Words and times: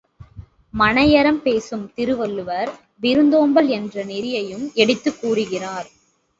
மனையறம் 0.73 1.41
பேசும் 1.41 1.91
திருவள்ளுவர் 1.93 2.71
விருந்தோம்பல் 3.01 3.69
என்ற 3.69 4.03
நெறியையும் 4.05 4.73
எடுத்துக் 4.73 5.19
கூறுகிறார். 5.21 5.89